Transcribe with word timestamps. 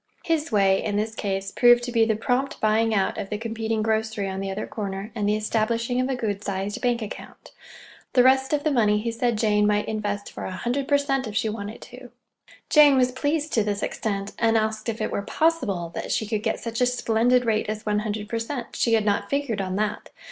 "His 0.25 0.51
way" 0.51 0.83
in 0.83 0.95
this 0.95 1.13
case 1.13 1.51
proved 1.51 1.83
to 1.83 1.91
be 1.91 2.05
the 2.05 2.15
prompt 2.15 2.59
buying 2.59 2.91
out 2.91 3.19
of 3.19 3.29
the 3.29 3.37
competing 3.37 3.83
grocery 3.83 4.27
on 4.27 4.39
the 4.39 4.49
other 4.49 4.65
corner, 4.65 5.11
and 5.13 5.29
the 5.29 5.35
establishing 5.35 6.01
of 6.01 6.17
good 6.17 6.43
sized 6.43 6.81
bank 6.81 7.03
account. 7.03 7.51
The 8.13 8.23
rest 8.23 8.51
of 8.51 8.63
the 8.63 8.71
money 8.71 8.99
he 8.99 9.11
said 9.11 9.37
Jane 9.37 9.67
might 9.67 9.87
invest 9.87 10.31
for 10.31 10.45
a 10.45 10.51
hundred 10.57 10.87
per 10.87 10.97
cent, 10.97 11.27
if 11.27 11.35
she 11.35 11.49
wanted 11.49 11.81
to. 11.83 12.09
Jane 12.67 12.97
was 12.97 13.11
pleased 13.11 13.53
to 13.53 13.63
this 13.63 13.83
extent, 13.83 14.31
and 14.39 14.57
asked 14.57 14.89
if 14.89 15.01
it 15.01 15.11
were 15.11 15.21
possible 15.21 15.91
that 15.93 16.11
she 16.11 16.25
could 16.25 16.41
get 16.41 16.59
such 16.59 16.81
a 16.81 16.87
splendid 16.87 17.45
rate 17.45 17.69
as 17.69 17.85
one 17.85 17.99
hundred 17.99 18.27
per 18.27 18.39
cent. 18.39 18.75
She 18.75 18.93
had 18.93 19.05
not 19.05 19.29
figured 19.29 19.61
on 19.61 19.75
that! 19.75 20.09